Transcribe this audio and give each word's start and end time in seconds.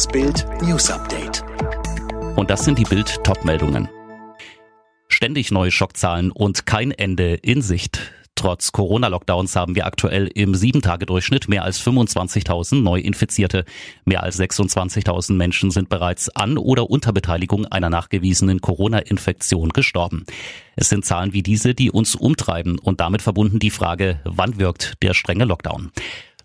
Das 0.00 0.08
Bild 0.08 0.46
News 0.62 0.90
Update. 0.90 1.44
Und 2.34 2.48
das 2.48 2.64
sind 2.64 2.78
die 2.78 2.84
Bild 2.84 3.22
Topmeldungen. 3.22 3.86
Ständig 5.08 5.50
neue 5.50 5.70
Schockzahlen 5.70 6.30
und 6.30 6.64
kein 6.64 6.90
Ende 6.90 7.34
in 7.34 7.60
Sicht. 7.60 8.00
Trotz 8.34 8.72
Corona-Lockdowns 8.72 9.54
haben 9.56 9.74
wir 9.74 9.84
aktuell 9.84 10.26
im 10.28 10.54
7-Tage-Durchschnitt 10.54 11.50
mehr 11.50 11.64
als 11.64 11.86
25.000 11.86 12.80
Neuinfizierte. 12.80 13.66
Mehr 14.06 14.22
als 14.22 14.40
26.000 14.40 15.34
Menschen 15.34 15.70
sind 15.70 15.90
bereits 15.90 16.34
an 16.34 16.56
oder 16.56 16.88
unter 16.88 17.12
Beteiligung 17.12 17.66
einer 17.66 17.90
nachgewiesenen 17.90 18.62
Corona-Infektion 18.62 19.68
gestorben. 19.68 20.24
Es 20.76 20.88
sind 20.88 21.04
Zahlen 21.04 21.34
wie 21.34 21.42
diese, 21.42 21.74
die 21.74 21.90
uns 21.90 22.14
umtreiben 22.14 22.78
und 22.78 23.00
damit 23.00 23.20
verbunden 23.20 23.58
die 23.58 23.68
Frage, 23.68 24.20
wann 24.24 24.58
wirkt 24.58 24.94
der 25.02 25.12
strenge 25.12 25.44
Lockdown? 25.44 25.90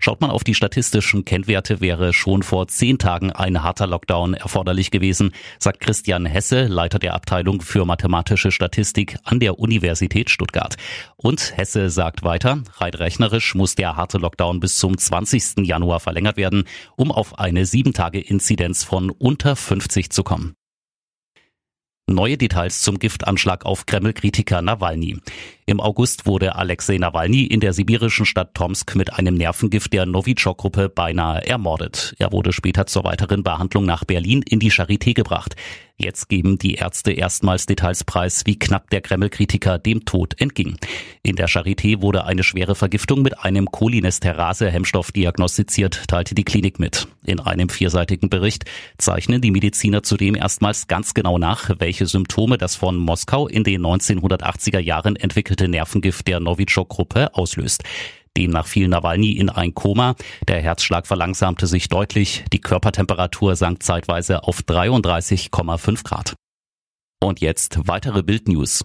Schaut 0.05 0.21
man 0.21 0.29
auf 0.29 0.43
die 0.43 0.53
statistischen 0.53 1.25
Kennwerte, 1.25 1.81
wäre 1.81 2.13
schon 2.13 2.43
vor 2.43 2.67
zehn 2.67 2.99
Tagen 2.99 3.31
ein 3.31 3.63
harter 3.63 3.87
Lockdown 3.87 4.35
erforderlich 4.35 4.91
gewesen, 4.91 5.31
sagt 5.57 5.79
Christian 5.79 6.27
Hesse, 6.27 6.67
Leiter 6.67 6.99
der 6.99 7.15
Abteilung 7.15 7.59
für 7.63 7.85
mathematische 7.85 8.51
Statistik 8.51 9.17
an 9.23 9.39
der 9.39 9.57
Universität 9.57 10.29
Stuttgart. 10.29 10.75
Und 11.15 11.57
Hesse 11.57 11.89
sagt 11.89 12.21
weiter, 12.21 12.61
rein 12.77 12.93
rechnerisch 12.93 13.55
muss 13.55 13.73
der 13.73 13.95
harte 13.95 14.19
Lockdown 14.19 14.59
bis 14.59 14.77
zum 14.77 14.95
20. 14.95 15.65
Januar 15.65 15.99
verlängert 15.99 16.37
werden, 16.37 16.65
um 16.95 17.11
auf 17.11 17.39
eine 17.39 17.65
sieben 17.65 17.93
Tage 17.93 18.19
Inzidenz 18.19 18.83
von 18.83 19.09
unter 19.09 19.55
50 19.55 20.11
zu 20.11 20.21
kommen. 20.21 20.53
Neue 22.07 22.37
Details 22.37 22.81
zum 22.81 22.99
Giftanschlag 22.99 23.65
auf 23.65 23.87
Kreml-Kritiker 23.87 24.61
Nawalny. 24.61 25.17
Im 25.67 25.81
August 25.81 26.27
wurde 26.27 26.53
Alexei 26.53 26.99
Nawalny 26.99 27.43
in 27.43 27.59
der 27.59 27.73
sibirischen 27.73 28.27
Stadt 28.27 28.53
Tomsk 28.53 28.95
mit 28.95 29.13
einem 29.13 29.33
Nervengift 29.33 29.91
der 29.93 30.05
Novichok-Gruppe 30.05 30.89
beinahe 30.89 31.43
ermordet. 31.43 32.13
Er 32.19 32.31
wurde 32.31 32.53
später 32.53 32.85
zur 32.85 33.03
weiteren 33.03 33.41
Behandlung 33.41 33.83
nach 33.83 34.03
Berlin 34.03 34.43
in 34.47 34.59
die 34.59 34.71
Charité 34.71 35.15
gebracht. 35.15 35.55
Jetzt 35.97 36.27
geben 36.27 36.57
die 36.57 36.73
Ärzte 36.73 37.13
erstmals 37.13 37.67
Details 37.67 38.03
preis, 38.03 38.43
wie 38.45 38.59
knapp 38.59 38.89
der 38.89 38.99
Kreml-Kritiker 38.99 39.79
dem 39.79 40.03
Tod 40.03 40.39
entging. 40.41 40.77
In 41.23 41.37
der 41.37 41.47
Charité 41.47 42.01
wurde 42.01 42.25
eine 42.25 42.43
schwere 42.43 42.75
Vergiftung 42.75 43.21
mit 43.21 43.39
einem 43.39 43.71
Cholinesterase-Hemmstoff 43.71 45.13
diagnostiziert, 45.13 46.09
teilte 46.09 46.35
die 46.35 46.43
Klinik 46.43 46.79
mit. 46.79 47.07
In 47.23 47.39
einem 47.39 47.69
vierseitigen 47.69 48.29
Bericht 48.29 48.65
zeichnen 48.97 49.39
die 49.39 49.51
Mediziner 49.51 50.03
zudem 50.03 50.35
erstmals 50.35 50.87
ganz 50.87 51.13
genau 51.13 51.37
nach, 51.37 51.69
welche 51.79 52.07
Symptome 52.07 52.57
das 52.57 52.75
von 52.75 52.97
Moskau 52.97 53.47
in 53.47 53.63
den 53.63 53.81
1980er 53.81 54.79
Jahren 54.79 55.15
entwickelte 55.15 55.54
Nervengift 55.63 56.27
der 56.27 56.39
Novichok-Gruppe 56.39 57.33
auslöst. 57.33 57.83
Demnach 58.37 58.67
fiel 58.67 58.87
Nawalny 58.87 59.31
in 59.31 59.49
ein 59.49 59.73
Koma. 59.73 60.15
Der 60.47 60.61
Herzschlag 60.61 61.07
verlangsamte 61.07 61.67
sich 61.67 61.87
deutlich. 61.87 62.43
Die 62.51 62.59
Körpertemperatur 62.59 63.55
sank 63.55 63.81
zeitweise 63.81 64.43
auf 64.43 64.59
33,5 64.59 66.03
Grad. 66.03 66.35
Und 67.23 67.39
jetzt 67.39 67.79
weitere 67.87 68.23
Bildnews. 68.23 68.83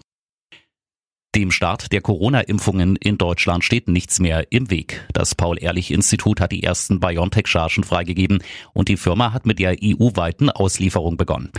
Dem 1.33 1.51
Start 1.51 1.93
der 1.93 2.01
Corona-Impfungen 2.01 2.97
in 2.97 3.17
Deutschland 3.17 3.63
steht 3.63 3.87
nichts 3.87 4.19
mehr 4.19 4.51
im 4.51 4.69
Weg. 4.69 5.07
Das 5.13 5.33
Paul-Ehrlich-Institut 5.33 6.41
hat 6.41 6.51
die 6.51 6.63
ersten 6.63 6.99
BioNTech-Chargen 6.99 7.85
freigegeben 7.85 8.43
und 8.73 8.89
die 8.89 8.97
Firma 8.97 9.31
hat 9.31 9.45
mit 9.45 9.57
der 9.59 9.77
EU-weiten 9.81 10.49
Auslieferung 10.49 11.15
begonnen. 11.15 11.51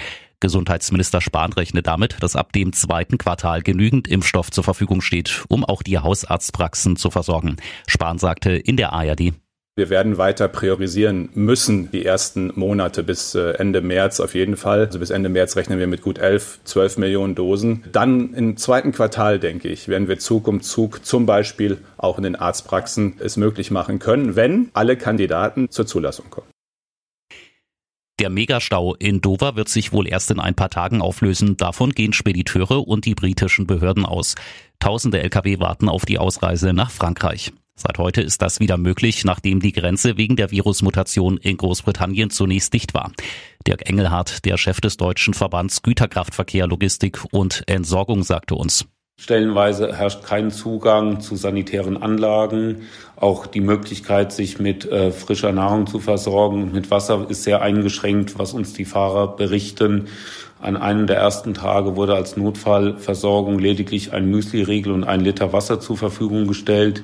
Gesundheitsminister 0.42 1.22
Spahn 1.22 1.54
rechnet 1.54 1.86
damit, 1.86 2.16
dass 2.20 2.36
ab 2.36 2.52
dem 2.52 2.74
zweiten 2.74 3.16
Quartal 3.16 3.62
genügend 3.62 4.08
Impfstoff 4.08 4.50
zur 4.50 4.64
Verfügung 4.64 5.00
steht, 5.00 5.44
um 5.48 5.64
auch 5.64 5.82
die 5.82 5.98
Hausarztpraxen 5.98 6.96
zu 6.96 7.10
versorgen. 7.10 7.56
Spahn 7.86 8.18
sagte 8.18 8.50
in 8.50 8.76
der 8.76 8.92
ARD. 8.92 9.32
Wir 9.74 9.88
werden 9.88 10.18
weiter 10.18 10.48
priorisieren 10.48 11.30
müssen 11.32 11.90
die 11.92 12.04
ersten 12.04 12.52
Monate 12.56 13.02
bis 13.02 13.34
äh, 13.34 13.52
Ende 13.52 13.80
März 13.80 14.20
auf 14.20 14.34
jeden 14.34 14.58
Fall. 14.58 14.84
Also 14.84 14.98
bis 14.98 15.08
Ende 15.08 15.30
März 15.30 15.56
rechnen 15.56 15.78
wir 15.78 15.86
mit 15.86 16.02
gut 16.02 16.18
11, 16.18 16.60
12 16.64 16.98
Millionen 16.98 17.34
Dosen. 17.34 17.82
Dann 17.90 18.34
im 18.34 18.58
zweiten 18.58 18.92
Quartal, 18.92 19.38
denke 19.38 19.68
ich, 19.68 19.88
werden 19.88 20.08
wir 20.08 20.18
Zug 20.18 20.46
um 20.46 20.60
Zug 20.60 21.06
zum 21.06 21.24
Beispiel 21.24 21.78
auch 21.96 22.18
in 22.18 22.24
den 22.24 22.36
Arztpraxen 22.36 23.14
es 23.20 23.38
möglich 23.38 23.70
machen 23.70 23.98
können, 23.98 24.36
wenn 24.36 24.68
alle 24.74 24.98
Kandidaten 24.98 25.70
zur 25.70 25.86
Zulassung 25.86 26.26
kommen. 26.28 26.51
Der 28.22 28.30
Megastau 28.30 28.94
in 28.94 29.20
Dover 29.20 29.56
wird 29.56 29.68
sich 29.68 29.92
wohl 29.92 30.06
erst 30.06 30.30
in 30.30 30.38
ein 30.38 30.54
paar 30.54 30.70
Tagen 30.70 31.02
auflösen. 31.02 31.56
Davon 31.56 31.90
gehen 31.90 32.12
Spediteure 32.12 32.86
und 32.86 33.04
die 33.04 33.16
britischen 33.16 33.66
Behörden 33.66 34.06
aus. 34.06 34.36
Tausende 34.78 35.20
Lkw 35.20 35.58
warten 35.58 35.88
auf 35.88 36.06
die 36.06 36.20
Ausreise 36.20 36.72
nach 36.72 36.92
Frankreich. 36.92 37.52
Seit 37.74 37.98
heute 37.98 38.22
ist 38.22 38.40
das 38.40 38.60
wieder 38.60 38.76
möglich, 38.76 39.24
nachdem 39.24 39.58
die 39.58 39.72
Grenze 39.72 40.18
wegen 40.18 40.36
der 40.36 40.52
Virusmutation 40.52 41.36
in 41.36 41.56
Großbritannien 41.56 42.30
zunächst 42.30 42.72
dicht 42.72 42.94
war. 42.94 43.10
Dirk 43.66 43.88
Engelhardt, 43.88 44.44
der 44.44 44.56
Chef 44.56 44.80
des 44.80 44.96
deutschen 44.96 45.34
Verbands 45.34 45.82
Güterkraftverkehr, 45.82 46.68
Logistik 46.68 47.24
und 47.32 47.64
Entsorgung, 47.66 48.22
sagte 48.22 48.54
uns. 48.54 48.86
Stellenweise 49.22 49.96
herrscht 49.96 50.24
kein 50.24 50.50
Zugang 50.50 51.20
zu 51.20 51.36
sanitären 51.36 51.96
Anlagen. 51.96 52.88
Auch 53.14 53.46
die 53.46 53.60
Möglichkeit, 53.60 54.32
sich 54.32 54.58
mit 54.58 54.84
äh, 54.84 55.12
frischer 55.12 55.52
Nahrung 55.52 55.86
zu 55.86 56.00
versorgen 56.00 56.62
und 56.62 56.72
mit 56.72 56.90
Wasser 56.90 57.26
ist 57.28 57.44
sehr 57.44 57.62
eingeschränkt, 57.62 58.38
was 58.38 58.52
uns 58.52 58.72
die 58.72 58.84
Fahrer 58.84 59.36
berichten. 59.36 60.08
An 60.60 60.76
einem 60.76 61.06
der 61.06 61.18
ersten 61.18 61.54
Tage 61.54 61.94
wurde 61.94 62.16
als 62.16 62.36
Notfallversorgung 62.36 63.60
lediglich 63.60 64.12
ein 64.12 64.28
Müsli-Riegel 64.28 64.92
und 64.92 65.04
ein 65.04 65.20
Liter 65.20 65.52
Wasser 65.52 65.78
zur 65.78 65.96
Verfügung 65.96 66.48
gestellt. 66.48 67.02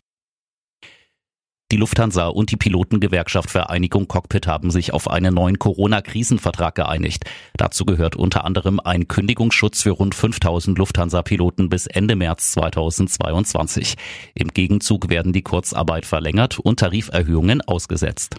Die 1.71 1.77
Lufthansa 1.77 2.29
und 2.29 2.51
die 2.51 2.56
Pilotengewerkschaft 2.56 3.51
Vereinigung 3.51 4.09
Cockpit 4.09 4.47
haben 4.47 4.71
sich 4.71 4.95
auf 4.95 5.11
einen 5.11 5.34
neuen 5.34 5.59
Corona-Krisenvertrag 5.59 6.75
geeinigt. 6.75 7.27
Dazu 7.59 7.84
gehört 7.84 8.17
unter 8.17 8.47
anderem 8.47 8.81
ein 8.81 9.06
Kündigungsschutz 9.06 9.83
für 9.83 9.91
rund 9.91 10.15
5000 10.15 10.79
Lufthansa-Piloten 10.79 11.69
bis 11.69 11.87
Ende 11.87 12.17
März 12.17 12.53
2022. 12.53 13.97
Im 14.34 14.49
Gegenzug 14.49 15.11
werden 15.11 15.34
die 15.34 15.43
Kurzarbeit 15.43 16.06
verlängert 16.06 16.59
und 16.59 16.81
Tariferhöhungen 16.81 17.61
ausgesetzt. 17.61 18.39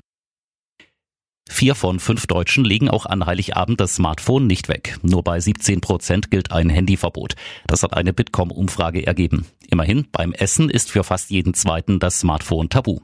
Vier 1.47 1.75
von 1.75 1.99
fünf 1.99 2.25
Deutschen 2.25 2.65
legen 2.65 2.89
auch 2.89 3.05
an 3.05 3.27
Heiligabend 3.27 3.79
das 3.79 3.95
Smartphone 3.95 4.47
nicht 4.47 4.69
weg. 4.69 4.97
Nur 5.03 5.23
bei 5.23 5.39
17 5.39 5.81
Prozent 5.81 6.31
gilt 6.31 6.51
ein 6.51 6.69
Handyverbot. 6.69 7.35
Das 7.67 7.83
hat 7.83 7.95
eine 7.95 8.13
Bitkom-Umfrage 8.13 9.05
ergeben. 9.05 9.45
Immerhin, 9.69 10.07
beim 10.11 10.33
Essen 10.33 10.71
ist 10.71 10.89
für 10.89 11.03
fast 11.03 11.29
jeden 11.29 11.53
Zweiten 11.53 11.99
das 11.99 12.19
Smartphone 12.19 12.69
tabu. 12.69 13.01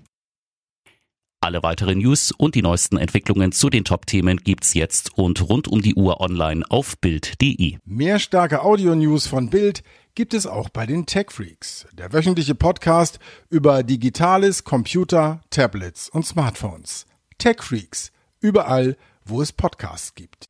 Alle 1.46 1.62
weiteren 1.62 2.00
News 2.00 2.32
und 2.32 2.56
die 2.56 2.64
neuesten 2.64 2.98
Entwicklungen 2.98 3.52
zu 3.52 3.70
den 3.70 3.86
Top-Themen 3.86 4.38
gibt's 4.38 4.74
jetzt 4.74 5.16
und 5.16 5.48
rund 5.48 5.68
um 5.68 5.84
die 5.84 5.94
Uhr 5.94 6.20
online 6.20 6.64
auf 6.70 6.98
Bild.de. 6.98 7.78
Mehr 7.86 8.18
starke 8.18 8.64
Audio-News 8.64 9.28
von 9.28 9.52
Bild 9.52 9.84
gibt 10.16 10.34
es 10.34 10.48
auch 10.48 10.70
bei 10.70 10.88
den 10.88 11.06
Tech 11.06 11.28
Freaks, 11.30 11.86
der 11.94 12.12
wöchentliche 12.14 12.56
Podcast 12.56 13.20
über 13.52 13.84
Digitales, 13.84 14.64
Computer, 14.64 15.44
Tablets 15.52 16.10
und 16.10 16.26
Smartphones. 16.26 17.06
Tech 17.38 17.62
Freaks, 17.62 18.12
überall, 18.40 18.98
wo 19.24 19.40
es 19.40 19.54
Podcasts 19.54 20.16
gibt. 20.16 20.48